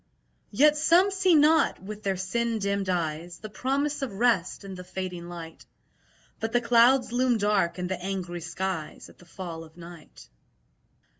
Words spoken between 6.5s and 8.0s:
the clouds loom dark in